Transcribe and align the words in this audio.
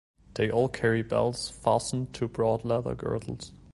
They 0.33 0.49
all 0.49 0.67
carry 0.67 1.03
bells 1.03 1.51
fastened 1.51 2.11
to 2.15 2.27
broad 2.27 2.65
leather 2.65 2.95
girdles. 2.95 3.51